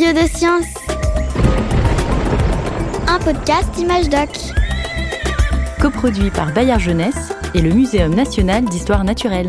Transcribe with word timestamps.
Curieux 0.00 0.14
de 0.14 0.26
science. 0.34 0.64
Un 3.06 3.18
podcast 3.18 3.68
Image 3.76 4.08
Doc. 4.08 4.30
Coproduit 5.78 6.30
par 6.30 6.54
Bayard 6.54 6.80
Jeunesse 6.80 7.34
et 7.52 7.60
le 7.60 7.70
Muséum 7.74 8.14
national 8.14 8.64
d'histoire 8.64 9.04
naturelle. 9.04 9.48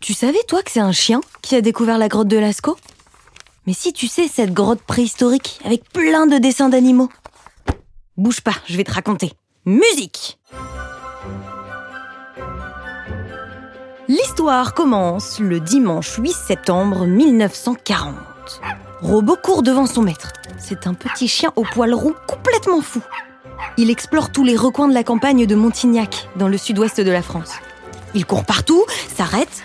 Tu 0.00 0.14
savais, 0.14 0.38
toi, 0.48 0.62
que 0.62 0.70
c'est 0.70 0.80
un 0.80 0.92
chien 0.92 1.20
qui 1.42 1.54
a 1.54 1.60
découvert 1.60 1.98
la 1.98 2.08
grotte 2.08 2.28
de 2.28 2.38
Lascaux? 2.38 2.78
Mais 3.66 3.74
si 3.74 3.92
tu 3.92 4.06
sais, 4.06 4.26
cette 4.26 4.54
grotte 4.54 4.80
préhistorique 4.80 5.60
avec 5.66 5.84
plein 5.90 6.26
de 6.26 6.38
dessins 6.38 6.70
d'animaux. 6.70 7.10
Bouge 8.16 8.42
pas, 8.42 8.54
je 8.68 8.76
vais 8.76 8.84
te 8.84 8.92
raconter. 8.92 9.32
Musique 9.64 10.38
L'histoire 14.06 14.72
commence 14.74 15.40
le 15.40 15.58
dimanche 15.58 16.14
8 16.18 16.32
septembre 16.32 17.06
1940. 17.06 18.14
Robot 19.00 19.36
court 19.42 19.62
devant 19.64 19.86
son 19.86 20.02
maître. 20.02 20.32
C'est 20.58 20.86
un 20.86 20.94
petit 20.94 21.26
chien 21.26 21.52
au 21.56 21.64
poil 21.64 21.92
roux 21.92 22.14
complètement 22.28 22.82
fou. 22.82 23.00
Il 23.78 23.90
explore 23.90 24.30
tous 24.30 24.44
les 24.44 24.56
recoins 24.56 24.86
de 24.86 24.94
la 24.94 25.02
campagne 25.02 25.44
de 25.44 25.54
Montignac, 25.56 26.28
dans 26.36 26.46
le 26.46 26.56
sud-ouest 26.56 27.00
de 27.00 27.10
la 27.10 27.22
France. 27.22 27.54
Il 28.14 28.26
court 28.26 28.44
partout, 28.44 28.84
s'arrête, 29.16 29.64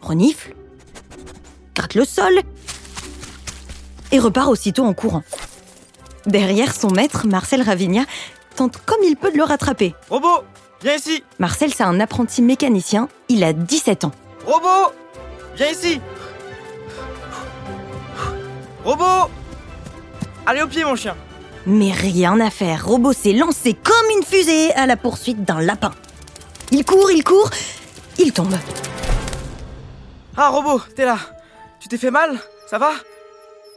renifle, 0.00 0.56
gratte 1.76 1.94
le 1.94 2.04
sol 2.04 2.40
et 4.10 4.18
repart 4.18 4.48
aussitôt 4.48 4.84
en 4.84 4.92
courant. 4.92 5.22
Derrière 6.26 6.74
son 6.74 6.90
maître, 6.90 7.26
Marcel 7.26 7.62
Ravinia 7.62 8.04
tente 8.56 8.78
comme 8.84 9.02
il 9.04 9.16
peut 9.16 9.30
de 9.30 9.36
le 9.36 9.44
rattraper. 9.44 9.94
Robot, 10.10 10.44
viens 10.82 10.94
ici. 10.96 11.24
Marcel, 11.38 11.72
c'est 11.72 11.82
un 11.82 11.98
apprenti 12.00 12.42
mécanicien, 12.42 13.08
il 13.28 13.44
a 13.44 13.52
17 13.52 14.04
ans. 14.04 14.12
Robot, 14.46 14.92
viens 15.56 15.70
ici. 15.70 16.00
Robot 18.84 19.30
Allez 20.46 20.62
au 20.62 20.66
pied 20.66 20.84
mon 20.84 20.96
chien. 20.96 21.16
Mais 21.66 21.92
rien 21.92 22.40
à 22.40 22.50
faire, 22.50 22.86
Robot 22.86 23.12
s'est 23.12 23.34
lancé 23.34 23.74
comme 23.74 24.16
une 24.16 24.24
fusée 24.24 24.72
à 24.72 24.86
la 24.86 24.96
poursuite 24.96 25.44
d'un 25.44 25.60
lapin. 25.60 25.92
Il 26.70 26.84
court, 26.84 27.10
il 27.10 27.22
court, 27.22 27.50
il 28.18 28.32
tombe. 28.32 28.54
Ah 30.36 30.48
Robot, 30.48 30.80
t'es 30.96 31.04
là. 31.04 31.18
Tu 31.80 31.88
t'es 31.88 31.98
fait 31.98 32.10
mal? 32.10 32.38
Ça 32.68 32.78
va? 32.78 32.90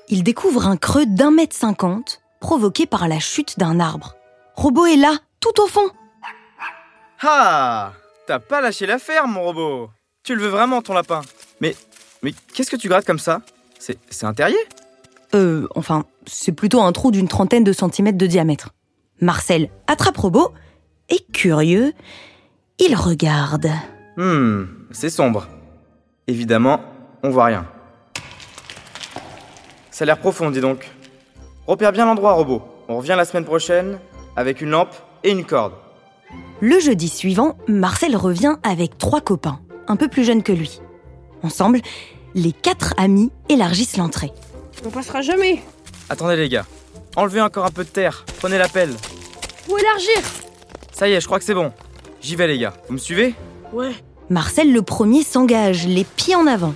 Il 0.09 0.23
découvre 0.23 0.67
un 0.67 0.77
creux 0.77 1.05
d'un 1.05 1.31
mètre 1.31 1.55
cinquante 1.55 2.22
provoqué 2.43 2.85
par 2.85 3.07
la 3.07 3.19
chute 3.19 3.57
d'un 3.57 3.79
arbre. 3.79 4.15
Robot 4.55 4.85
est 4.85 4.97
là, 4.97 5.15
tout 5.39 5.61
au 5.61 5.67
fond. 5.67 5.89
Ah 7.21 7.93
T'as 8.27 8.39
pas 8.39 8.59
lâché 8.59 8.85
l'affaire 8.85 9.27
mon 9.27 9.43
robot 9.43 9.89
Tu 10.25 10.35
le 10.35 10.41
veux 10.41 10.49
vraiment 10.49 10.81
ton 10.81 10.93
lapin 10.93 11.21
Mais, 11.61 11.73
mais 12.21 12.33
qu'est-ce 12.53 12.69
que 12.69 12.75
tu 12.75 12.89
grattes 12.89 13.05
comme 13.05 13.17
ça? 13.17 13.41
C'est 13.79 13.97
c'est 14.09 14.25
un 14.25 14.33
terrier? 14.33 14.57
Euh, 15.33 15.67
enfin, 15.73 16.03
c'est 16.25 16.51
plutôt 16.51 16.81
un 16.81 16.91
trou 16.91 17.11
d'une 17.11 17.29
trentaine 17.29 17.63
de 17.63 17.71
centimètres 17.71 18.17
de 18.17 18.27
diamètre. 18.27 18.71
Marcel 19.21 19.69
attrape 19.87 20.17
Robot 20.17 20.53
et 21.07 21.25
curieux, 21.31 21.93
il 22.77 22.93
regarde. 22.93 23.69
Hmm, 24.17 24.65
c'est 24.91 25.09
sombre. 25.09 25.47
Évidemment, 26.27 26.81
on 27.23 27.29
voit 27.29 27.45
rien. 27.45 27.65
Ça 29.91 30.03
a 30.03 30.05
l'air 30.07 30.19
profond, 30.19 30.51
dis 30.51 30.59
donc. 30.59 30.91
Repère 31.67 31.91
bien 31.93 32.05
l'endroit, 32.05 32.33
robot. 32.33 32.61
On 32.89 32.97
revient 32.97 33.15
la 33.15 33.25
semaine 33.25 33.45
prochaine 33.45 33.99
avec 34.35 34.61
une 34.61 34.69
lampe 34.69 34.93
et 35.23 35.31
une 35.31 35.45
corde. 35.45 35.73
Le 36.59 36.79
jeudi 36.79 37.07
suivant, 37.07 37.55
Marcel 37.67 38.15
revient 38.17 38.55
avec 38.63 38.97
trois 38.97 39.21
copains, 39.21 39.59
un 39.87 39.95
peu 39.95 40.07
plus 40.07 40.25
jeunes 40.25 40.43
que 40.43 40.51
lui. 40.51 40.81
Ensemble, 41.41 41.79
les 42.35 42.51
quatre 42.51 42.93
amis 42.97 43.31
élargissent 43.49 43.97
l'entrée. 43.97 44.31
On 44.85 44.89
passera 44.89 45.21
jamais. 45.21 45.61
Attendez 46.09 46.35
les 46.35 46.49
gars. 46.49 46.65
Enlevez 47.15 47.41
encore 47.41 47.65
un 47.65 47.71
peu 47.71 47.83
de 47.83 47.89
terre. 47.89 48.25
Prenez 48.39 48.57
la 48.57 48.67
pelle. 48.67 48.93
Faut 49.67 49.77
élargir. 49.77 50.21
Ça 50.91 51.07
y 51.07 51.13
est, 51.13 51.21
je 51.21 51.25
crois 51.27 51.39
que 51.39 51.45
c'est 51.45 51.53
bon. 51.53 51.71
J'y 52.21 52.35
vais 52.35 52.47
les 52.47 52.57
gars. 52.57 52.73
Vous 52.87 52.93
me 52.93 52.97
suivez? 52.97 53.35
Ouais. 53.71 53.91
Marcel 54.29 54.73
le 54.73 54.81
premier 54.81 55.23
s'engage, 55.23 55.87
les 55.87 56.03
pieds 56.03 56.35
en 56.35 56.47
avant. 56.47 56.73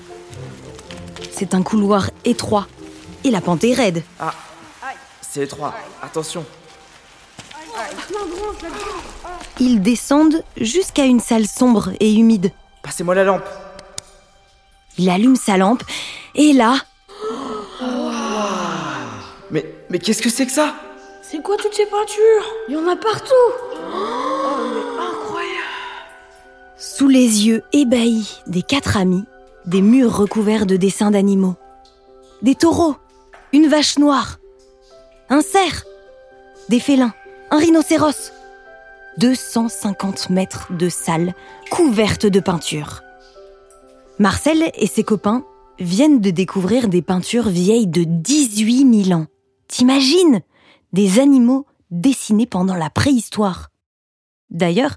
C'est 1.31 1.53
un 1.53 1.63
couloir 1.63 2.09
étroit 2.23 2.67
et 3.23 3.31
la 3.31 3.41
pente 3.41 3.63
est 3.63 3.73
raide. 3.73 4.03
Ah. 4.19 4.33
C'est 5.37 5.43
étroit. 5.43 5.75
Attention. 6.01 6.43
Ils 9.59 9.79
descendent 9.83 10.43
jusqu'à 10.59 11.05
une 11.05 11.19
salle 11.19 11.45
sombre 11.45 11.91
et 11.99 12.11
humide. 12.11 12.51
Passez-moi 12.81 13.13
la 13.13 13.23
lampe. 13.23 13.47
Il 14.97 15.11
allume 15.11 15.35
sa 15.35 15.57
lampe 15.57 15.83
et 16.33 16.53
là, 16.53 16.77
Mais, 19.51 19.63
mais 19.91 19.99
qu'est-ce 19.99 20.23
que 20.23 20.31
c'est 20.31 20.47
que 20.47 20.51
ça? 20.51 20.73
C'est 21.21 21.43
quoi 21.43 21.55
toutes 21.57 21.75
ces 21.75 21.85
peintures? 21.85 22.45
Il 22.67 22.73
y 22.73 22.77
en 22.77 22.87
a 22.87 22.95
partout. 22.95 23.35
sous 26.79 27.07
les 27.07 27.45
yeux 27.45 27.61
ébahis 27.73 28.41
des 28.47 28.63
quatre 28.63 28.97
amis, 28.97 29.25
des 29.67 29.81
murs 29.81 30.17
recouverts 30.17 30.65
de 30.65 30.77
dessins 30.77 31.11
d'animaux. 31.11 31.55
Des 32.41 32.55
taureaux, 32.55 32.95
une 33.53 33.67
vache 33.67 33.99
noire, 33.99 34.39
un 35.29 35.41
cerf, 35.41 35.83
des 36.69 36.79
félins, 36.79 37.13
un 37.51 37.57
rhinocéros. 37.57 38.31
250 39.17 40.29
mètres 40.29 40.71
de 40.73 40.89
salle 40.89 41.33
couverte 41.71 42.25
de 42.25 42.39
peintures. 42.39 43.01
Marcel 44.19 44.71
et 44.75 44.87
ses 44.87 45.03
copains 45.03 45.43
viennent 45.79 46.21
de 46.21 46.29
découvrir 46.29 46.87
des 46.87 47.01
peintures 47.01 47.49
vieilles 47.49 47.87
de 47.87 48.03
18 48.03 49.05
000 49.05 49.19
ans. 49.19 49.27
T'imagines? 49.67 50.41
Des 50.93 51.19
animaux 51.19 51.65
dessinés 51.91 52.45
pendant 52.45 52.75
la 52.75 52.89
préhistoire. 52.89 53.69
D'ailleurs, 54.49 54.95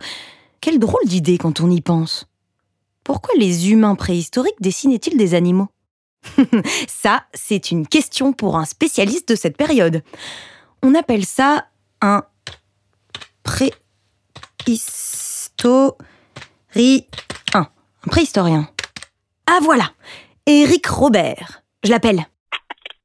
quelle 0.60 0.78
drôle 0.78 1.06
d'idée 1.06 1.38
quand 1.38 1.60
on 1.60 1.70
y 1.70 1.80
pense. 1.80 2.26
Pourquoi 3.04 3.34
les 3.36 3.70
humains 3.70 3.94
préhistoriques 3.94 4.60
dessinaient-ils 4.60 5.16
des 5.16 5.34
animaux? 5.34 5.68
Ça, 6.88 7.24
c'est 7.34 7.70
une 7.70 7.86
question 7.86 8.32
pour 8.32 8.56
un 8.56 8.64
spécialiste 8.64 9.28
de 9.28 9.34
cette 9.34 9.56
période. 9.56 10.02
On 10.82 10.94
appelle 10.94 11.26
ça 11.26 11.66
un 12.00 12.24
préhistorien. 13.42 15.92
Un 18.02 18.08
préhistorien. 18.08 18.68
Ah 19.46 19.58
voilà, 19.60 19.90
Éric 20.46 20.86
Robert. 20.86 21.62
Je 21.84 21.90
l'appelle. 21.90 22.26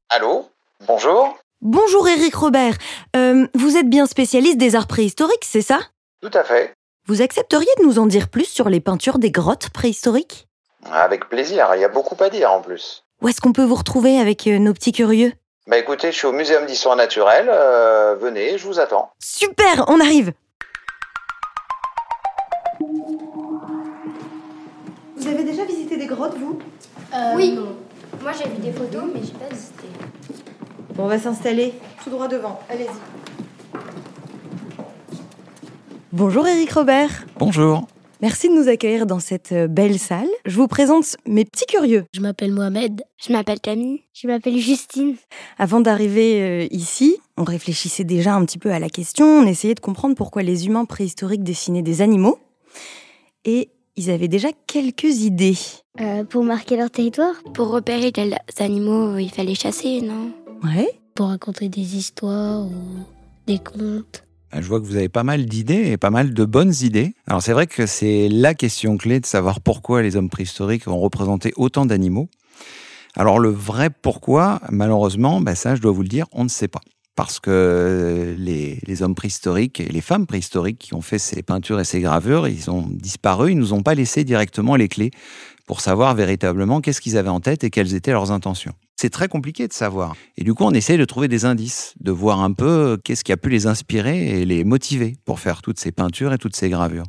Allô? 0.09 0.49
Bonjour? 0.87 1.37
Bonjour 1.61 2.07
Éric 2.07 2.35
Robert. 2.35 2.75
Euh, 3.15 3.47
vous 3.55 3.75
êtes 3.75 3.89
bien 3.89 4.05
spécialiste 4.05 4.57
des 4.57 4.75
arts 4.75 4.87
préhistoriques, 4.87 5.43
c'est 5.43 5.61
ça? 5.61 5.79
Tout 6.21 6.31
à 6.33 6.43
fait. 6.43 6.73
Vous 7.07 7.21
accepteriez 7.21 7.69
de 7.79 7.85
nous 7.85 7.99
en 7.99 8.05
dire 8.05 8.29
plus 8.29 8.45
sur 8.45 8.69
les 8.69 8.79
peintures 8.79 9.19
des 9.19 9.31
grottes 9.31 9.69
préhistoriques? 9.69 10.47
Avec 10.91 11.27
plaisir, 11.27 11.69
il 11.75 11.81
y 11.81 11.83
a 11.83 11.89
beaucoup 11.89 12.15
à 12.23 12.29
dire 12.29 12.51
en 12.51 12.61
plus. 12.61 13.04
Où 13.25 13.27
est-ce 13.27 13.41
qu'on 13.41 13.53
peut 13.53 13.63
vous 13.63 13.73
retrouver 13.73 14.19
avec 14.19 14.45
euh, 14.45 14.59
nos 14.59 14.71
petits 14.71 14.91
curieux? 14.91 15.33
Bah 15.65 15.79
écoutez, 15.79 16.11
je 16.11 16.15
suis 16.15 16.27
au 16.27 16.31
Muséum 16.31 16.67
d'Histoire 16.67 16.95
Naturelle, 16.95 17.49
euh, 17.51 18.13
venez, 18.21 18.59
je 18.59 18.67
vous 18.67 18.79
attends. 18.79 19.09
Super, 19.17 19.85
on 19.87 19.99
arrive 19.99 20.31
Vous 25.17 25.27
avez 25.27 25.43
déjà 25.43 25.65
visité 25.65 25.97
des 25.97 26.05
grottes, 26.05 26.37
vous? 26.37 26.59
Oui. 27.33 27.57
Moi 28.21 28.31
j'ai 28.31 28.47
vu 28.47 28.57
des 28.61 28.71
photos, 28.71 29.05
mais 29.11 29.21
j'ai 29.23 29.33
pas 29.33 29.51
visité. 29.51 29.87
Bon, 30.93 31.05
on 31.05 31.07
va 31.07 31.17
s'installer 31.17 31.73
tout 32.03 32.11
droit 32.11 32.27
devant. 32.27 32.59
Allez-y. 32.69 33.79
Bonjour 36.11 36.45
Éric 36.45 36.73
Robert. 36.73 37.25
Bonjour. 37.39 37.87
Merci 38.21 38.47
de 38.47 38.53
nous 38.53 38.69
accueillir 38.69 39.05
dans 39.05 39.19
cette 39.19 39.51
euh, 39.51 39.67
belle 39.67 39.99
salle. 39.99 40.29
Je 40.45 40.55
vous 40.55 40.67
présente 40.67 41.17
mes 41.27 41.43
petits 41.43 41.65
curieux. 41.65 42.05
Je 42.13 42.21
m'appelle 42.21 42.53
Mohamed. 42.53 43.01
Je 43.17 43.33
m'appelle 43.33 43.59
Camille. 43.59 44.03
Je 44.13 44.27
m'appelle 44.27 44.57
Justine. 44.57 45.15
Avant 45.57 45.81
d'arriver 45.81 46.41
euh, 46.41 46.67
ici, 46.71 47.17
on 47.35 47.43
réfléchissait 47.43 48.05
déjà 48.05 48.33
un 48.33 48.45
petit 48.45 48.57
peu 48.57 48.71
à 48.71 48.79
la 48.79 48.89
question, 48.89 49.25
on 49.25 49.45
essayait 49.45 49.75
de 49.75 49.81
comprendre 49.81 50.15
pourquoi 50.15 50.43
les 50.43 50.65
humains 50.65 50.85
préhistoriques 50.85 51.43
dessinaient 51.43 51.81
des 51.81 52.01
animaux. 52.01 52.39
Et 53.43 53.69
ils 53.97 54.09
avaient 54.09 54.29
déjà 54.29 54.49
quelques 54.67 55.21
idées. 55.21 55.57
Euh, 55.99 56.23
pour 56.23 56.43
marquer 56.43 56.77
leur 56.77 56.91
territoire? 56.91 57.35
Pour 57.53 57.69
repérer 57.69 58.11
quels 58.11 58.37
animaux 58.59 59.17
il 59.17 59.29
fallait 59.29 59.55
chasser, 59.55 60.01
non? 60.01 60.31
Ouais 60.63 60.99
Pour 61.15 61.27
raconter 61.27 61.67
des 61.67 61.97
histoires 61.97 62.65
ou 62.65 62.71
des 63.45 63.59
contes. 63.59 64.24
Je 64.61 64.67
vois 64.67 64.79
que 64.79 64.85
vous 64.85 64.95
avez 64.95 65.09
pas 65.09 65.23
mal 65.23 65.45
d'idées 65.45 65.91
et 65.91 65.97
pas 65.97 66.09
mal 66.09 66.33
de 66.33 66.45
bonnes 66.45 66.73
idées. 66.81 67.13
Alors 67.27 67.41
c'est 67.41 67.51
vrai 67.51 67.67
que 67.67 67.85
c'est 67.85 68.29
la 68.29 68.53
question 68.53 68.97
clé 68.97 69.19
de 69.19 69.25
savoir 69.25 69.59
pourquoi 69.59 70.01
les 70.01 70.15
hommes 70.15 70.29
préhistoriques 70.29 70.87
ont 70.87 70.99
représenté 70.99 71.51
autant 71.57 71.85
d'animaux. 71.85 72.29
Alors 73.15 73.39
le 73.39 73.49
vrai 73.49 73.89
pourquoi, 73.89 74.61
malheureusement, 74.69 75.41
bah 75.41 75.55
ça 75.55 75.75
je 75.75 75.81
dois 75.81 75.91
vous 75.91 76.03
le 76.03 76.07
dire, 76.07 76.25
on 76.31 76.43
ne 76.43 76.49
sait 76.49 76.67
pas. 76.67 76.81
parce 77.15 77.39
que 77.39 78.35
les, 78.37 78.79
les, 78.85 79.01
hommes 79.01 79.15
préhistoriques 79.15 79.79
et 79.79 79.85
les 79.85 80.01
femmes 80.01 80.27
préhistoriques 80.27 80.79
qui 80.79 80.93
ont 80.93 81.01
fait 81.01 81.19
ces 81.19 81.43
peintures 81.43 81.79
et 81.79 81.85
ces 81.85 82.01
gravures, 82.01 82.47
ils 82.47 82.69
ont 82.69 82.85
disparu, 82.89 83.51
ils 83.51 83.57
nous 83.57 83.71
ont 83.71 83.83
pas 83.83 83.95
laissé 83.95 84.25
directement 84.25 84.75
les 84.75 84.89
clés 84.89 85.11
pour 85.65 85.79
savoir 85.79 86.13
véritablement 86.13 86.81
qu'est-ce 86.81 86.99
qu'ils 86.99 87.17
avaient 87.17 87.29
en 87.29 87.39
tête 87.39 87.63
et 87.63 87.69
quelles 87.69 87.93
étaient 87.93 88.11
leurs 88.11 88.31
intentions. 88.31 88.73
C'est 88.97 89.09
très 89.09 89.27
compliqué 89.27 89.67
de 89.67 89.73
savoir. 89.73 90.15
Et 90.37 90.43
du 90.43 90.53
coup, 90.53 90.63
on 90.63 90.71
essaye 90.71 90.97
de 90.97 91.03
trouver 91.03 91.27
des 91.27 91.43
indices, 91.43 91.93
de 91.99 92.11
voir 92.11 92.39
un 92.39 92.53
peu 92.53 92.97
qu'est-ce 93.03 93.25
qui 93.25 93.33
a 93.33 93.37
pu 93.37 93.49
les 93.49 93.67
inspirer 93.67 94.41
et 94.41 94.45
les 94.45 94.63
motiver 94.63 95.17
pour 95.25 95.41
faire 95.41 95.61
toutes 95.61 95.79
ces 95.79 95.91
peintures 95.91 96.31
et 96.31 96.37
toutes 96.37 96.55
ces 96.55 96.69
gravures. 96.69 97.05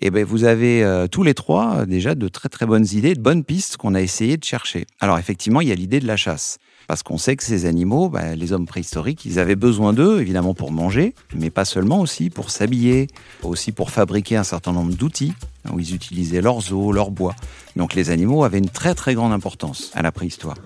Et 0.00 0.10
ben, 0.10 0.24
vous 0.24 0.44
avez 0.44 0.82
euh, 0.82 1.06
tous 1.06 1.22
les 1.22 1.34
trois 1.34 1.76
euh, 1.76 1.86
déjà 1.86 2.14
de 2.14 2.26
très 2.26 2.48
très 2.48 2.66
bonnes 2.66 2.86
idées, 2.92 3.14
de 3.14 3.20
bonnes 3.20 3.44
pistes 3.44 3.76
qu'on 3.76 3.94
a 3.94 4.00
essayé 4.00 4.36
de 4.36 4.44
chercher. 4.44 4.86
Alors 5.00 5.18
effectivement, 5.18 5.60
il 5.60 5.68
y 5.68 5.72
a 5.72 5.76
l'idée 5.76 6.00
de 6.00 6.06
la 6.06 6.16
chasse. 6.16 6.58
Parce 6.88 7.04
qu'on 7.04 7.18
sait 7.18 7.36
que 7.36 7.44
ces 7.44 7.66
animaux, 7.66 8.08
ben, 8.08 8.36
les 8.36 8.52
hommes 8.52 8.66
préhistoriques, 8.66 9.24
ils 9.24 9.38
avaient 9.38 9.56
besoin 9.56 9.92
d'eux, 9.92 10.20
évidemment 10.20 10.54
pour 10.54 10.72
manger, 10.72 11.14
mais 11.34 11.50
pas 11.50 11.64
seulement 11.64 12.00
aussi 12.00 12.28
pour 12.30 12.50
s'habiller, 12.50 13.06
aussi 13.44 13.70
pour 13.70 13.90
fabriquer 13.90 14.36
un 14.36 14.44
certain 14.44 14.72
nombre 14.72 14.92
d'outils, 14.92 15.34
où 15.72 15.78
ils 15.78 15.94
utilisaient 15.94 16.40
leurs 16.40 16.72
os, 16.72 16.92
leur 16.92 17.12
bois. 17.12 17.36
Donc 17.76 17.94
les 17.94 18.10
animaux 18.10 18.42
avaient 18.42 18.58
une 18.58 18.68
très 18.68 18.94
très 18.94 19.14
grande 19.14 19.32
importance 19.32 19.92
à 19.94 20.02
la 20.02 20.10
préhistoire. 20.10 20.56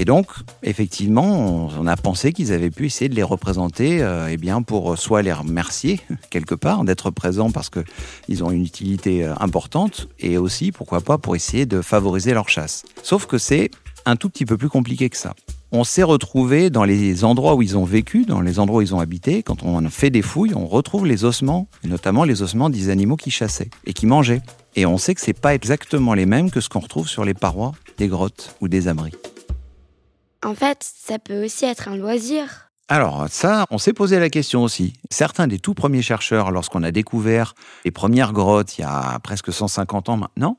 Et 0.00 0.04
donc, 0.04 0.28
effectivement, 0.62 1.68
on 1.76 1.86
a 1.88 1.96
pensé 1.96 2.32
qu'ils 2.32 2.52
avaient 2.52 2.70
pu 2.70 2.86
essayer 2.86 3.08
de 3.08 3.16
les 3.16 3.24
représenter, 3.24 4.00
euh, 4.00 4.28
eh 4.30 4.36
bien, 4.36 4.62
pour 4.62 4.96
soit 4.96 5.22
les 5.22 5.32
remercier 5.32 6.00
quelque 6.30 6.54
part 6.54 6.84
d'être 6.84 7.10
présents 7.10 7.50
parce 7.50 7.68
que 7.68 7.80
ils 8.28 8.44
ont 8.44 8.52
une 8.52 8.64
utilité 8.64 9.24
euh, 9.24 9.34
importante, 9.40 10.08
et 10.20 10.38
aussi, 10.38 10.70
pourquoi 10.70 11.00
pas, 11.00 11.18
pour 11.18 11.34
essayer 11.34 11.66
de 11.66 11.82
favoriser 11.82 12.32
leur 12.32 12.48
chasse. 12.48 12.84
Sauf 13.02 13.26
que 13.26 13.38
c'est 13.38 13.72
un 14.06 14.14
tout 14.14 14.30
petit 14.30 14.46
peu 14.46 14.56
plus 14.56 14.68
compliqué 14.68 15.10
que 15.10 15.16
ça. 15.16 15.34
On 15.72 15.82
s'est 15.82 16.04
retrouvé 16.04 16.70
dans 16.70 16.84
les 16.84 17.24
endroits 17.24 17.56
où 17.56 17.62
ils 17.62 17.76
ont 17.76 17.84
vécu, 17.84 18.24
dans 18.24 18.40
les 18.40 18.60
endroits 18.60 18.78
où 18.78 18.82
ils 18.82 18.94
ont 18.94 19.00
habité. 19.00 19.42
Quand 19.42 19.64
on 19.64 19.90
fait 19.90 20.10
des 20.10 20.22
fouilles, 20.22 20.54
on 20.54 20.66
retrouve 20.66 21.06
les 21.06 21.24
ossements, 21.24 21.68
notamment 21.84 22.24
les 22.24 22.40
ossements 22.40 22.70
des 22.70 22.88
animaux 22.88 23.16
qui 23.16 23.30
chassaient 23.30 23.68
et 23.84 23.92
qui 23.92 24.06
mangeaient. 24.06 24.40
Et 24.76 24.86
on 24.86 24.96
sait 24.96 25.14
que 25.14 25.20
c'est 25.20 25.38
pas 25.38 25.54
exactement 25.54 26.14
les 26.14 26.24
mêmes 26.24 26.50
que 26.50 26.60
ce 26.60 26.68
qu'on 26.68 26.80
retrouve 26.80 27.08
sur 27.08 27.24
les 27.24 27.34
parois 27.34 27.72
des 27.98 28.06
grottes 28.06 28.54
ou 28.60 28.68
des 28.68 28.88
abris. 28.88 29.12
En 30.44 30.54
fait, 30.54 30.78
ça 30.82 31.18
peut 31.18 31.44
aussi 31.44 31.64
être 31.64 31.88
un 31.88 31.96
loisir. 31.96 32.70
Alors 32.88 33.26
ça, 33.28 33.66
on 33.70 33.78
s'est 33.78 33.92
posé 33.92 34.18
la 34.18 34.30
question 34.30 34.62
aussi. 34.62 34.94
Certains 35.10 35.46
des 35.46 35.58
tout 35.58 35.74
premiers 35.74 36.00
chercheurs, 36.00 36.50
lorsqu'on 36.50 36.82
a 36.82 36.90
découvert 36.90 37.54
les 37.84 37.90
premières 37.90 38.32
grottes 38.32 38.78
il 38.78 38.82
y 38.82 38.84
a 38.84 39.18
presque 39.22 39.52
150 39.52 40.08
ans 40.08 40.16
maintenant, 40.16 40.58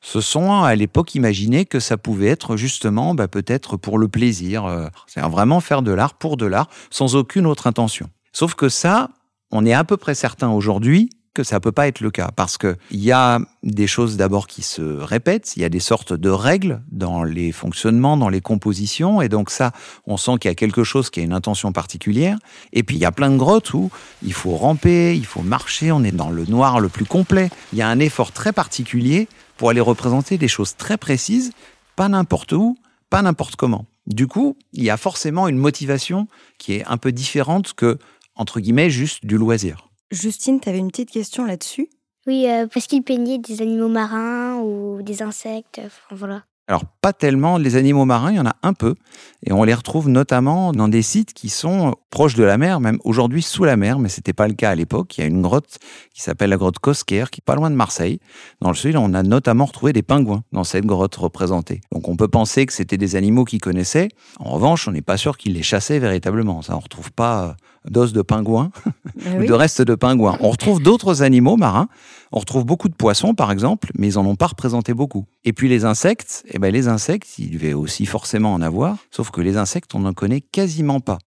se 0.00 0.20
sont 0.20 0.62
à 0.62 0.74
l'époque 0.74 1.14
imaginé 1.14 1.66
que 1.66 1.80
ça 1.80 1.96
pouvait 1.96 2.28
être 2.28 2.56
justement 2.56 3.14
bah, 3.14 3.28
peut-être 3.28 3.76
pour 3.76 3.98
le 3.98 4.08
plaisir, 4.08 4.64
euh, 4.64 4.86
c'est-à-dire 5.06 5.30
vraiment 5.30 5.60
faire 5.60 5.82
de 5.82 5.92
l'art 5.92 6.14
pour 6.14 6.36
de 6.36 6.46
l'art, 6.46 6.68
sans 6.90 7.14
aucune 7.14 7.46
autre 7.46 7.66
intention. 7.66 8.08
Sauf 8.32 8.54
que 8.54 8.68
ça, 8.68 9.10
on 9.50 9.66
est 9.66 9.74
à 9.74 9.84
peu 9.84 9.96
près 9.96 10.14
certain 10.14 10.48
aujourd'hui 10.50 11.10
que 11.36 11.44
ça 11.44 11.60
peut 11.60 11.70
pas 11.70 11.86
être 11.86 12.00
le 12.00 12.10
cas 12.10 12.30
parce 12.34 12.56
que 12.56 12.76
il 12.90 13.04
y 13.04 13.12
a 13.12 13.40
des 13.62 13.86
choses 13.86 14.16
d'abord 14.16 14.46
qui 14.46 14.62
se 14.62 14.80
répètent, 14.80 15.54
il 15.56 15.60
y 15.60 15.66
a 15.66 15.68
des 15.68 15.80
sortes 15.80 16.14
de 16.14 16.30
règles 16.30 16.80
dans 16.90 17.24
les 17.24 17.52
fonctionnements, 17.52 18.16
dans 18.16 18.30
les 18.30 18.40
compositions 18.40 19.20
et 19.20 19.28
donc 19.28 19.50
ça, 19.50 19.72
on 20.06 20.16
sent 20.16 20.38
qu'il 20.40 20.48
y 20.50 20.52
a 20.52 20.54
quelque 20.54 20.82
chose 20.82 21.10
qui 21.10 21.20
a 21.20 21.22
une 21.22 21.34
intention 21.34 21.72
particulière 21.72 22.38
et 22.72 22.82
puis 22.82 22.96
il 22.96 23.00
y 23.00 23.04
a 23.04 23.12
plein 23.12 23.28
de 23.28 23.36
grottes 23.36 23.74
où 23.74 23.90
il 24.22 24.32
faut 24.32 24.56
ramper, 24.56 25.14
il 25.14 25.26
faut 25.26 25.42
marcher, 25.42 25.92
on 25.92 26.04
est 26.04 26.10
dans 26.10 26.30
le 26.30 26.46
noir 26.46 26.80
le 26.80 26.88
plus 26.88 27.04
complet. 27.04 27.50
Il 27.74 27.78
y 27.78 27.82
a 27.82 27.88
un 27.88 27.98
effort 27.98 28.32
très 28.32 28.54
particulier 28.54 29.28
pour 29.58 29.68
aller 29.68 29.82
représenter 29.82 30.38
des 30.38 30.48
choses 30.48 30.74
très 30.74 30.96
précises, 30.96 31.52
pas 31.96 32.08
n'importe 32.08 32.52
où, 32.52 32.78
pas 33.10 33.20
n'importe 33.20 33.56
comment. 33.56 33.84
Du 34.06 34.26
coup, 34.26 34.56
il 34.72 34.84
y 34.84 34.90
a 34.90 34.96
forcément 34.96 35.48
une 35.48 35.58
motivation 35.58 36.28
qui 36.56 36.76
est 36.76 36.84
un 36.86 36.96
peu 36.96 37.12
différente 37.12 37.74
que 37.74 37.98
entre 38.36 38.58
guillemets 38.60 38.88
juste 38.88 39.26
du 39.26 39.36
loisir. 39.36 39.85
Justine, 40.10 40.60
tu 40.60 40.68
avais 40.68 40.78
une 40.78 40.90
petite 40.90 41.10
question 41.10 41.44
là-dessus? 41.44 41.88
Oui, 42.26 42.48
euh, 42.48 42.66
parce 42.66 42.86
qu'il 42.86 43.02
peignait 43.02 43.38
des 43.38 43.62
animaux 43.62 43.88
marins 43.88 44.60
ou 44.60 45.02
des 45.02 45.22
insectes, 45.22 45.80
enfin, 45.84 46.14
voilà. 46.16 46.44
Alors, 46.68 46.84
pas 47.00 47.12
tellement. 47.12 47.58
Les 47.58 47.76
animaux 47.76 48.04
marins, 48.04 48.32
il 48.32 48.36
y 48.36 48.40
en 48.40 48.46
a 48.46 48.56
un 48.62 48.72
peu. 48.72 48.96
Et 49.44 49.52
on 49.52 49.62
les 49.62 49.74
retrouve 49.74 50.08
notamment 50.08 50.72
dans 50.72 50.88
des 50.88 51.02
sites 51.02 51.32
qui 51.32 51.48
sont 51.48 51.94
proches 52.10 52.34
de 52.34 52.42
la 52.42 52.58
mer, 52.58 52.80
même 52.80 52.98
aujourd'hui 53.04 53.42
sous 53.42 53.62
la 53.64 53.76
mer, 53.76 54.00
mais 54.00 54.08
c'était 54.08 54.32
pas 54.32 54.48
le 54.48 54.54
cas 54.54 54.70
à 54.70 54.74
l'époque. 54.74 55.16
Il 55.16 55.20
y 55.20 55.24
a 55.24 55.26
une 55.28 55.42
grotte 55.42 55.78
qui 56.12 56.22
s'appelle 56.22 56.50
la 56.50 56.56
grotte 56.56 56.80
Cosquer, 56.80 57.26
qui 57.30 57.40
est 57.40 57.44
pas 57.44 57.54
loin 57.54 57.70
de 57.70 57.76
Marseille. 57.76 58.18
Dans 58.60 58.70
le 58.70 58.74
sud, 58.74 58.96
on 58.96 59.14
a 59.14 59.22
notamment 59.22 59.66
retrouvé 59.66 59.92
des 59.92 60.02
pingouins 60.02 60.42
dans 60.50 60.64
cette 60.64 60.86
grotte 60.86 61.14
représentée. 61.14 61.80
Donc, 61.92 62.08
on 62.08 62.16
peut 62.16 62.28
penser 62.28 62.66
que 62.66 62.72
c'était 62.72 62.98
des 62.98 63.14
animaux 63.14 63.44
qu'ils 63.44 63.60
connaissaient. 63.60 64.08
En 64.40 64.50
revanche, 64.50 64.88
on 64.88 64.92
n'est 64.92 65.02
pas 65.02 65.16
sûr 65.16 65.36
qu'ils 65.36 65.54
les 65.54 65.62
chassaient 65.62 66.00
véritablement. 66.00 66.62
Ça, 66.62 66.76
on 66.76 66.80
retrouve 66.80 67.12
pas 67.12 67.56
d'os 67.88 68.12
de 68.12 68.22
pingouins 68.22 68.70
ou 69.38 69.44
de 69.44 69.52
restes 69.52 69.82
de 69.82 69.94
pingouins. 69.94 70.36
On 70.40 70.50
retrouve 70.50 70.82
d'autres 70.82 71.22
animaux 71.22 71.56
marins. 71.56 71.88
On 72.32 72.40
retrouve 72.40 72.64
beaucoup 72.64 72.88
de 72.88 72.94
poissons, 72.94 73.34
par 73.34 73.52
exemple, 73.52 73.90
mais 73.96 74.08
ils 74.08 74.14
n'en 74.14 74.26
ont 74.26 74.34
pas 74.36 74.48
représenté 74.48 74.94
beaucoup. 74.94 75.26
Et 75.44 75.52
puis 75.52 75.68
les 75.68 75.84
insectes, 75.84 76.44
eh 76.48 76.58
ben 76.58 76.72
les 76.72 76.88
insectes, 76.88 77.38
il 77.38 77.50
devait 77.52 77.72
aussi 77.72 78.04
forcément 78.04 78.52
en 78.52 78.60
avoir, 78.60 78.98
sauf 79.10 79.30
que 79.30 79.40
les 79.40 79.56
insectes, 79.56 79.94
on 79.94 80.00
n'en 80.00 80.12
connaît 80.12 80.40
quasiment 80.40 80.98
pas. 81.00 81.18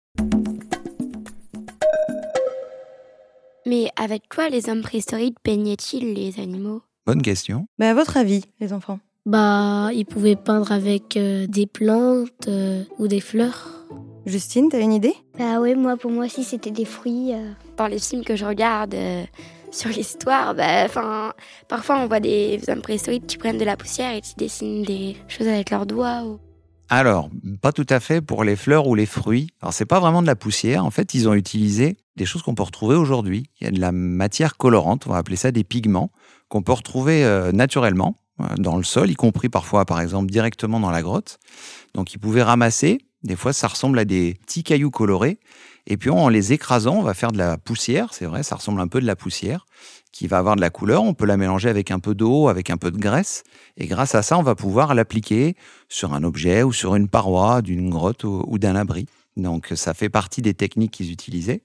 Mais 3.66 3.90
avec 3.96 4.24
quoi 4.34 4.50
les 4.50 4.68
hommes 4.69 4.81
préhistoriques 4.81 5.38
peignaient-ils 5.44 6.13
les 6.13 6.40
animaux? 6.40 6.81
Bonne 7.06 7.22
question. 7.22 7.68
Mais 7.78 7.88
à 7.88 7.94
votre 7.94 8.18
avis, 8.18 8.44
les 8.60 8.74
enfants? 8.74 9.00
Bah, 9.25 9.90
ils 9.94 10.06
pouvaient 10.06 10.36
peindre 10.36 10.72
avec 10.72 11.16
euh, 11.16 11.46
des 11.48 11.68
plantes 11.68 12.48
euh, 12.48 12.84
ou 12.98 13.07
des 13.07 13.19
fleurs. 13.22 13.86
Justine, 14.25 14.69
t'as 14.69 14.81
une 14.81 14.94
idée? 14.94 15.13
Bah 15.38 15.60
ouais, 15.60 15.75
moi 15.75 15.98
pour 15.98 16.12
moi 16.12 16.25
aussi 16.25 16.44
c'était 16.44 16.72
des 16.72 16.86
fruits. 16.86 17.34
euh. 17.34 17.51
Dans 17.78 17.88
les 17.88 18.00
films 18.00 18.24
que 18.24 18.36
je 18.36 18.46
regarde 18.46 18.94
euh, 18.96 19.24
sur 19.71 19.89
l'histoire, 19.89 20.56
bah, 20.56 20.88
parfois 21.68 22.00
on 22.00 22.07
voit 22.07 22.19
des 22.19 22.60
hommes 22.68 22.81
préhistoriques 22.81 23.27
qui 23.27 23.38
prennent 23.38 23.57
de 23.57 23.66
la 23.66 23.77
poussière 23.77 24.13
et 24.13 24.21
qui 24.21 24.36
dessinent 24.36 24.83
des 24.83 25.16
choses 25.27 25.48
avec 25.48 25.69
leurs 25.69 25.86
doigts. 25.86 26.39
Alors, 26.89 27.30
pas 27.62 27.71
tout 27.71 27.86
à 27.89 28.00
fait 28.00 28.19
pour 28.19 28.44
les 28.44 28.56
fleurs 28.56 28.88
ou 28.88 28.95
les 28.95 29.06
fruits. 29.06 29.51
Alors, 29.62 29.74
c'est 29.74 29.86
pas 29.86 30.00
vraiment 30.00 30.24
de 30.24 30.27
la 30.27 30.36
poussière. 30.36 30.83
En 30.83 30.89
fait, 30.89 31.13
ils 31.13 31.30
ont 31.30 31.36
utilisé 31.36 31.98
des 32.16 32.25
choses 32.25 32.42
qu'on 32.42 32.56
peut 32.56 32.63
retrouver 32.63 32.95
aujourd'hui. 32.95 33.44
Il 33.62 33.66
y 33.66 33.68
a 33.68 33.71
de 33.71 33.80
la 33.80 33.92
matière 33.92 34.57
colorante, 34.57 35.06
on 35.06 35.12
va 35.12 35.18
appeler 35.18 35.36
ça 35.36 35.51
des 35.51 35.63
pigments, 35.63 36.12
qu'on 36.48 36.63
peut 36.63 36.72
retrouver 36.72 37.24
euh, 37.24 37.51
naturellement 37.51 38.15
euh, 38.42 38.45
dans 38.57 38.75
le 38.75 38.83
sol, 38.83 39.12
y 39.12 39.13
compris 39.13 39.50
parfois, 39.50 39.86
par 39.86 40.01
exemple, 40.01 40.31
directement 40.31 40.80
dans 40.80 40.89
la 40.89 41.04
grotte. 41.04 41.38
Donc, 41.94 42.13
ils 42.13 42.18
pouvaient 42.18 42.42
ramasser. 42.42 42.98
Des 43.22 43.36
fois, 43.36 43.54
ça 43.54 43.68
ressemble 43.68 44.00
à 44.00 44.06
des 44.06 44.33
petits 44.33 44.63
cailloux 44.63 44.89
colorés. 44.89 45.39
Et 45.91 45.98
puis, 45.98 46.12
en 46.12 46.29
les 46.29 46.53
écrasant, 46.53 46.98
on 46.98 47.01
va 47.01 47.15
faire 47.15 47.31
de 47.31 47.39
la 47.39 47.58
poussière. 47.58 48.13
C'est 48.13 48.25
vrai, 48.25 48.43
ça 48.43 48.55
ressemble 48.55 48.79
un 48.79 48.88
peu 48.88 49.01
de 49.01 49.08
la 49.08 49.15
poussière 49.15 49.65
qui 50.12 50.27
va 50.27 50.38
avoir 50.38 50.55
de 50.55 50.62
la 50.62 50.69
couleur. 50.69 51.03
On 51.03 51.15
peut 51.15 51.25
la 51.25 51.36
mélanger 51.36 51.67
avec 51.67 51.89
un 51.89 52.00
peu 52.00 52.13
d'eau, 52.13 52.48
avec 52.48 52.69
un 52.69 52.77
peu 52.77 52.91
de 52.91 52.98
graisse. 52.98 53.43
Et 53.75 53.88
grâce 53.88 54.13
à 54.13 54.22
ça, 54.22 54.38
on 54.38 54.43
va 54.43 54.53
pouvoir 54.53 54.93
l'appliquer 54.93 55.55
sur 55.89 56.13
un 56.13 56.24
objet 56.24 56.62
ou 56.62 56.72
sur 56.72 56.96
une 56.96 57.08
paroi 57.08 57.63
d'une 57.63 57.89
grotte 57.89 58.24
ou, 58.24 58.60
d'un 58.60 58.75
abri. 58.75 59.08
Donc, 59.36 59.74
ça 59.75 59.96
fait 59.96 60.10
partie 60.10 60.43
des 60.43 60.53
techniques 60.53 60.91
qu'ils 60.91 61.12
utilisaient. 61.12 61.63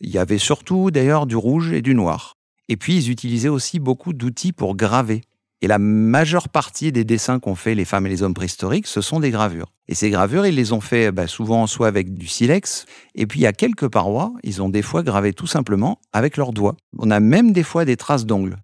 Il 0.00 0.10
y 0.10 0.18
avait 0.18 0.38
surtout 0.38 0.90
d'ailleurs 0.90 1.24
du 1.24 1.36
rouge 1.36 1.72
et 1.72 1.80
du 1.80 1.94
noir. 1.94 2.36
Et 2.68 2.76
puis, 2.76 2.96
ils 2.96 3.10
utilisaient 3.10 3.48
aussi 3.48 3.78
beaucoup 3.78 4.12
d'outils 4.12 4.52
pour 4.52 4.76
graver. 4.76 5.22
Et 5.60 5.66
la 5.66 5.78
majeure 5.78 6.48
partie 6.48 6.92
des 6.92 7.04
dessins 7.04 7.38
qu'ont 7.38 7.54
fait 7.54 7.74
les 7.74 7.84
femmes 7.84 8.06
et 8.06 8.10
les 8.10 8.22
hommes 8.22 8.34
préhistoriques, 8.34 8.86
ce 8.86 9.00
sont 9.00 9.20
des 9.20 9.30
gravures. 9.30 9.72
Et 9.88 9.94
ces 9.94 10.10
gravures, 10.10 10.46
ils 10.46 10.54
les 10.54 10.72
ont 10.72 10.80
fait 10.80 11.10
bah, 11.12 11.26
souvent 11.26 11.66
soit 11.66 11.88
avec 11.88 12.14
du 12.14 12.26
silex, 12.26 12.86
et 13.14 13.26
puis 13.26 13.46
a 13.46 13.52
quelques 13.52 13.88
parois, 13.88 14.32
ils 14.42 14.62
ont 14.62 14.68
des 14.68 14.82
fois 14.82 15.02
gravé 15.02 15.32
tout 15.32 15.46
simplement 15.46 16.00
avec 16.12 16.36
leurs 16.36 16.52
doigts. 16.52 16.76
On 16.98 17.10
a 17.10 17.20
même 17.20 17.52
des 17.52 17.62
fois 17.62 17.84
des 17.84 17.96
traces 17.96 18.26
d'ongles. 18.26 18.56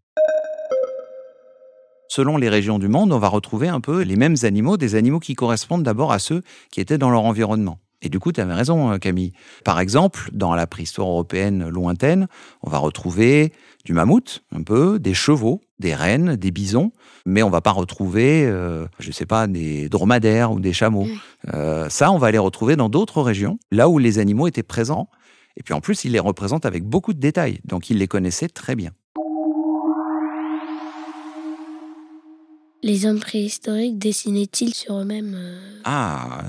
Selon 2.08 2.36
les 2.36 2.48
régions 2.48 2.80
du 2.80 2.88
monde, 2.88 3.12
on 3.12 3.18
va 3.18 3.28
retrouver 3.28 3.68
un 3.68 3.80
peu 3.80 4.02
les 4.02 4.16
mêmes 4.16 4.36
animaux, 4.42 4.76
des 4.76 4.96
animaux 4.96 5.20
qui 5.20 5.34
correspondent 5.34 5.84
d'abord 5.84 6.10
à 6.10 6.18
ceux 6.18 6.42
qui 6.72 6.80
étaient 6.80 6.98
dans 6.98 7.10
leur 7.10 7.24
environnement. 7.24 7.78
Et 8.02 8.08
du 8.08 8.18
coup, 8.18 8.32
tu 8.32 8.40
avais 8.40 8.54
raison, 8.54 8.98
Camille. 8.98 9.32
Par 9.64 9.78
exemple, 9.78 10.30
dans 10.32 10.54
la 10.54 10.66
préhistoire 10.66 11.08
européenne 11.08 11.68
lointaine, 11.68 12.28
on 12.62 12.70
va 12.70 12.78
retrouver 12.78 13.52
du 13.84 13.92
mammouth, 13.92 14.42
un 14.52 14.62
peu, 14.62 14.98
des 14.98 15.14
chevaux, 15.14 15.60
des 15.78 15.94
rennes, 15.94 16.36
des 16.36 16.50
bisons, 16.50 16.92
mais 17.26 17.42
on 17.42 17.50
va 17.50 17.60
pas 17.60 17.72
retrouver, 17.72 18.44
euh, 18.44 18.86
je 18.98 19.10
sais 19.10 19.26
pas, 19.26 19.46
des 19.46 19.88
dromadaires 19.88 20.52
ou 20.52 20.60
des 20.60 20.72
chameaux. 20.72 21.06
Euh, 21.54 21.88
ça, 21.88 22.12
on 22.12 22.18
va 22.18 22.30
les 22.30 22.38
retrouver 22.38 22.76
dans 22.76 22.88
d'autres 22.88 23.22
régions, 23.22 23.58
là 23.70 23.88
où 23.88 23.98
les 23.98 24.18
animaux 24.18 24.46
étaient 24.46 24.62
présents. 24.62 25.08
Et 25.56 25.62
puis 25.62 25.74
en 25.74 25.80
plus, 25.80 26.04
ils 26.04 26.12
les 26.12 26.20
représentent 26.20 26.66
avec 26.66 26.84
beaucoup 26.84 27.12
de 27.12 27.20
détails, 27.20 27.60
donc 27.64 27.90
ils 27.90 27.98
les 27.98 28.08
connaissaient 28.08 28.48
très 28.48 28.76
bien. 28.76 28.92
Les 32.82 33.04
hommes 33.04 33.20
préhistoriques 33.20 33.98
dessinaient-ils 33.98 34.74
sur 34.74 34.98
eux-mêmes 35.00 35.34
euh, 35.36 35.80
Ah, 35.84 36.44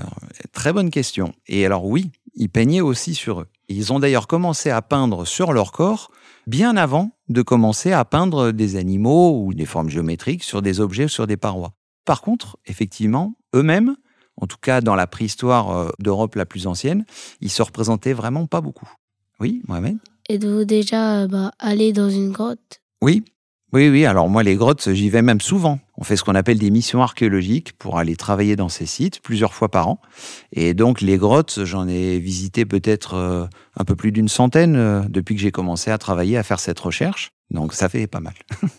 très 0.52 0.72
bonne 0.72 0.90
question. 0.90 1.34
Et 1.46 1.66
alors 1.66 1.84
oui, 1.84 2.10
ils 2.34 2.48
peignaient 2.48 2.80
aussi 2.80 3.14
sur 3.14 3.42
eux. 3.42 3.48
Ils 3.68 3.92
ont 3.92 4.00
d'ailleurs 4.00 4.26
commencé 4.26 4.70
à 4.70 4.80
peindre 4.80 5.26
sur 5.26 5.52
leur 5.52 5.72
corps 5.72 6.10
bien 6.46 6.76
avant 6.76 7.10
de 7.28 7.42
commencer 7.42 7.92
à 7.92 8.04
peindre 8.04 8.50
des 8.50 8.76
animaux 8.76 9.44
ou 9.44 9.52
des 9.52 9.66
formes 9.66 9.90
géométriques 9.90 10.42
sur 10.42 10.62
des 10.62 10.80
objets 10.80 11.04
ou 11.04 11.08
sur 11.08 11.26
des 11.26 11.36
parois. 11.36 11.74
Par 12.04 12.22
contre, 12.22 12.56
effectivement, 12.66 13.34
eux-mêmes, 13.54 13.96
en 14.40 14.46
tout 14.46 14.56
cas 14.60 14.80
dans 14.80 14.94
la 14.94 15.06
préhistoire 15.06 15.70
euh, 15.70 15.90
d'Europe 15.98 16.34
la 16.34 16.46
plus 16.46 16.66
ancienne, 16.66 17.04
ils 17.40 17.50
se 17.50 17.62
représentaient 17.62 18.14
vraiment 18.14 18.46
pas 18.46 18.62
beaucoup. 18.62 18.90
Oui, 19.38 19.62
Mohamed? 19.68 19.98
Êtes-vous 20.30 20.64
déjà 20.64 21.26
bah, 21.26 21.52
allé 21.58 21.92
dans 21.92 22.08
une 22.08 22.32
grotte? 22.32 22.80
Oui, 23.02 23.24
oui, 23.72 23.88
oui. 23.88 24.04
Alors 24.04 24.28
moi, 24.28 24.42
les 24.42 24.56
grottes, 24.56 24.92
j'y 24.92 25.08
vais 25.08 25.22
même 25.22 25.40
souvent. 25.40 25.78
On 25.96 26.04
fait 26.04 26.16
ce 26.16 26.24
qu'on 26.24 26.34
appelle 26.34 26.58
des 26.58 26.70
missions 26.70 27.02
archéologiques 27.02 27.72
pour 27.78 27.98
aller 27.98 28.16
travailler 28.16 28.56
dans 28.56 28.68
ces 28.68 28.86
sites 28.86 29.20
plusieurs 29.20 29.54
fois 29.54 29.70
par 29.70 29.88
an. 29.88 30.00
Et 30.52 30.74
donc 30.74 31.00
les 31.00 31.16
grottes, 31.16 31.60
j'en 31.64 31.88
ai 31.88 32.18
visité 32.18 32.64
peut-être 32.64 33.14
euh, 33.14 33.46
un 33.76 33.84
peu 33.84 33.96
plus 33.96 34.12
d'une 34.12 34.28
centaine 34.28 34.76
euh, 34.76 35.02
depuis 35.08 35.34
que 35.34 35.40
j'ai 35.40 35.52
commencé 35.52 35.90
à 35.90 35.98
travailler 35.98 36.36
à 36.36 36.42
faire 36.42 36.60
cette 36.60 36.80
recherche. 36.80 37.30
Donc 37.50 37.72
ça 37.72 37.88
fait 37.88 38.06
pas 38.06 38.20
mal. 38.20 38.34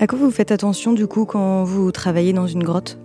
À 0.00 0.06
quoi 0.06 0.18
vous 0.18 0.30
faites 0.30 0.50
attention 0.50 0.94
du 0.94 1.06
coup 1.06 1.26
quand 1.26 1.62
vous 1.62 1.92
travaillez 1.92 2.32
dans 2.32 2.46
une 2.46 2.62
grotte? 2.62 2.98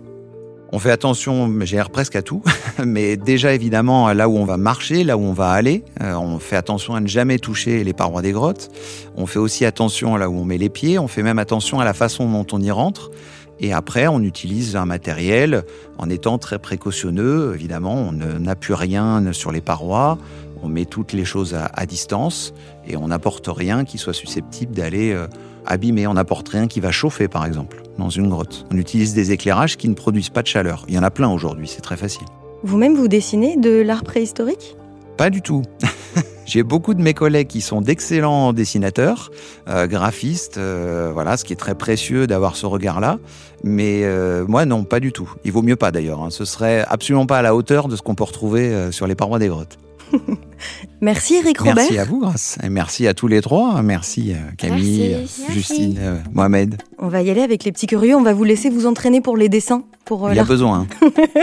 On 0.72 0.80
fait 0.80 0.90
attention, 0.90 1.52
j'ai 1.62 1.80
presque 1.92 2.16
à 2.16 2.22
tout, 2.22 2.42
mais 2.84 3.16
déjà 3.16 3.54
évidemment 3.54 4.12
là 4.12 4.28
où 4.28 4.36
on 4.36 4.44
va 4.44 4.56
marcher, 4.56 5.04
là 5.04 5.16
où 5.16 5.20
on 5.20 5.32
va 5.32 5.50
aller, 5.50 5.84
euh, 6.02 6.14
on 6.14 6.38
fait 6.40 6.56
attention 6.56 6.94
à 6.96 7.00
ne 7.00 7.06
jamais 7.06 7.38
toucher 7.38 7.84
les 7.84 7.92
parois 7.92 8.20
des 8.20 8.32
grottes. 8.32 8.70
On 9.16 9.26
fait 9.26 9.38
aussi 9.38 9.64
attention 9.64 10.16
là 10.16 10.28
où 10.28 10.34
on 10.34 10.44
met 10.44 10.58
les 10.58 10.68
pieds, 10.68 10.98
on 10.98 11.06
fait 11.06 11.22
même 11.22 11.38
attention 11.38 11.78
à 11.78 11.84
la 11.84 11.94
façon 11.94 12.28
dont 12.28 12.46
on 12.52 12.60
y 12.60 12.70
rentre. 12.70 13.10
Et 13.58 13.72
après, 13.72 14.06
on 14.06 14.20
utilise 14.20 14.76
un 14.76 14.84
matériel 14.84 15.64
en 15.96 16.10
étant 16.10 16.36
très 16.36 16.58
précautionneux. 16.58 17.52
Évidemment, 17.54 17.94
on 17.94 18.12
n'appuie 18.12 18.74
rien 18.74 19.32
sur 19.32 19.50
les 19.50 19.62
parois, 19.62 20.18
on 20.62 20.68
met 20.68 20.84
toutes 20.84 21.12
les 21.12 21.24
choses 21.24 21.54
à, 21.54 21.66
à 21.74 21.86
distance 21.86 22.52
et 22.86 22.96
on 22.96 23.08
n'apporte 23.08 23.48
rien 23.48 23.84
qui 23.84 23.98
soit 23.98 24.12
susceptible 24.12 24.74
d'aller 24.74 25.12
euh, 25.12 25.26
abîmer. 25.66 26.06
On 26.06 26.14
n'apporte 26.14 26.48
rien 26.48 26.66
qui 26.66 26.80
va 26.80 26.90
chauffer, 26.90 27.28
par 27.28 27.44
exemple, 27.44 27.82
dans 27.98 28.10
une 28.10 28.28
grotte. 28.28 28.66
On 28.70 28.76
utilise 28.76 29.14
des 29.14 29.32
éclairages 29.32 29.76
qui 29.76 29.88
ne 29.88 29.94
produisent 29.94 30.30
pas 30.30 30.42
de 30.42 30.48
chaleur. 30.48 30.84
Il 30.88 30.94
y 30.94 30.98
en 30.98 31.02
a 31.02 31.10
plein 31.10 31.28
aujourd'hui, 31.28 31.68
c'est 31.68 31.82
très 31.82 31.96
facile. 31.96 32.26
Vous-même, 32.62 32.94
vous 32.94 33.08
dessinez 33.08 33.56
de 33.56 33.80
l'art 33.80 34.02
préhistorique? 34.02 34.76
Pas 35.16 35.30
du 35.30 35.42
tout. 35.42 35.62
J'ai 36.46 36.62
beaucoup 36.62 36.94
de 36.94 37.02
mes 37.02 37.12
collègues 37.12 37.48
qui 37.48 37.60
sont 37.60 37.80
d'excellents 37.80 38.52
dessinateurs, 38.52 39.32
euh, 39.68 39.88
graphistes, 39.88 40.58
euh, 40.58 41.10
voilà, 41.12 41.36
ce 41.36 41.44
qui 41.44 41.52
est 41.52 41.56
très 41.56 41.74
précieux 41.74 42.28
d'avoir 42.28 42.54
ce 42.54 42.66
regard-là. 42.66 43.18
Mais 43.64 44.02
euh, 44.04 44.44
moi, 44.46 44.64
non, 44.64 44.84
pas 44.84 45.00
du 45.00 45.12
tout. 45.12 45.32
Il 45.44 45.50
vaut 45.50 45.62
mieux 45.62 45.76
pas 45.76 45.90
d'ailleurs. 45.90 46.22
Hein. 46.22 46.30
Ce 46.30 46.44
serait 46.44 46.84
absolument 46.88 47.26
pas 47.26 47.38
à 47.38 47.42
la 47.42 47.54
hauteur 47.56 47.88
de 47.88 47.96
ce 47.96 48.02
qu'on 48.02 48.14
peut 48.14 48.24
retrouver 48.24 48.92
sur 48.92 49.08
les 49.08 49.16
parois 49.16 49.40
des 49.40 49.48
grottes. 49.48 49.78
Merci 51.00 51.34
Eric 51.36 51.58
Robert. 51.58 51.74
Merci 51.76 51.98
à 51.98 52.04
vous, 52.04 52.20
Grace. 52.20 52.58
Et 52.62 52.68
merci 52.68 53.06
à 53.06 53.14
tous 53.14 53.28
les 53.28 53.40
trois. 53.40 53.82
Merci 53.82 54.32
euh, 54.32 54.36
Camille, 54.56 55.16
Merci. 55.18 55.42
euh, 55.48 55.52
Justine, 55.52 55.96
euh, 56.00 56.16
Mohamed. 56.32 56.80
On 56.98 57.08
va 57.08 57.22
y 57.22 57.30
aller 57.30 57.42
avec 57.42 57.64
les 57.64 57.72
petits 57.72 57.86
curieux. 57.86 58.16
On 58.16 58.22
va 58.22 58.32
vous 58.32 58.44
laisser 58.44 58.70
vous 58.70 58.86
entraîner 58.86 59.20
pour 59.20 59.36
les 59.36 59.48
dessins, 59.48 59.82
pour 60.04 60.26
euh, 60.26 60.30
Il 60.32 60.36
y 60.36 60.40
a 60.40 60.44
besoin. 60.44 60.86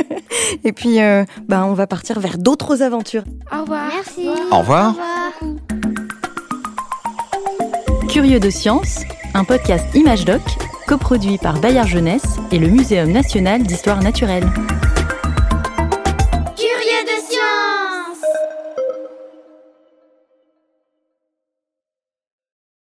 Et 0.64 0.72
puis, 0.72 1.02
euh, 1.02 1.24
bah, 1.48 1.66
on 1.68 1.74
va 1.74 1.88
partir 1.88 2.20
vers 2.20 2.38
d'autres 2.38 2.82
aventures. 2.82 3.24
Au 3.56 3.62
revoir. 3.62 3.90
Merci. 3.94 4.28
Au 4.52 4.60
revoir. 4.60 4.96
Curieux 8.10 8.40
de 8.40 8.50
science, 8.50 9.00
un 9.34 9.44
podcast 9.44 9.86
Image 9.96 10.26
Doc, 10.26 10.42
coproduit 10.88 11.38
par 11.38 11.60
Bayard 11.60 11.88
Jeunesse 11.88 12.38
et 12.52 12.60
le 12.60 12.68
Muséum 12.68 13.12
national 13.12 13.64
d'histoire 13.64 14.02
naturelle. 14.04 14.46